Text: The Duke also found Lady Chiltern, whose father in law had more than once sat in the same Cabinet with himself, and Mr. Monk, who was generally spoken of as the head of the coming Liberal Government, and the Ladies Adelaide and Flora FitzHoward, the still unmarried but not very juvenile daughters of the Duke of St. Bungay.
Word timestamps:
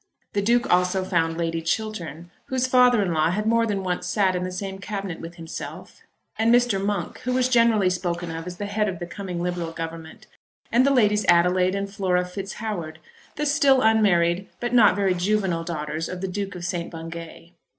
The 0.33 0.41
Duke 0.41 0.67
also 0.73 1.03
found 1.05 1.37
Lady 1.37 1.61
Chiltern, 1.61 2.31
whose 2.45 2.65
father 2.65 3.03
in 3.03 3.13
law 3.13 3.29
had 3.29 3.45
more 3.45 3.67
than 3.67 3.83
once 3.83 4.07
sat 4.07 4.35
in 4.35 4.41
the 4.43 4.51
same 4.51 4.79
Cabinet 4.79 5.21
with 5.21 5.35
himself, 5.35 6.01
and 6.39 6.51
Mr. 6.51 6.83
Monk, 6.83 7.19
who 7.19 7.33
was 7.33 7.47
generally 7.47 7.91
spoken 7.91 8.31
of 8.31 8.47
as 8.47 8.57
the 8.57 8.65
head 8.65 8.89
of 8.89 8.97
the 8.97 9.05
coming 9.05 9.43
Liberal 9.43 9.71
Government, 9.71 10.25
and 10.71 10.87
the 10.87 10.91
Ladies 10.91 11.23
Adelaide 11.27 11.75
and 11.75 11.87
Flora 11.87 12.23
FitzHoward, 12.25 12.95
the 13.35 13.45
still 13.45 13.83
unmarried 13.83 14.49
but 14.59 14.73
not 14.73 14.95
very 14.95 15.13
juvenile 15.13 15.63
daughters 15.63 16.09
of 16.09 16.21
the 16.21 16.27
Duke 16.27 16.55
of 16.55 16.65
St. 16.65 16.89
Bungay. 16.89 17.53